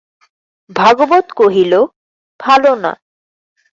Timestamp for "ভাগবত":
0.69-1.25